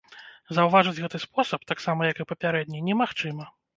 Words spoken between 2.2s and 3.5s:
і папярэдні, немагчыма.